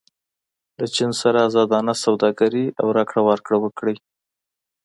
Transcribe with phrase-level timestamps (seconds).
[0.79, 3.95] له چین سره ازادانه سوداګري او راکړه ورکړه وکړئ.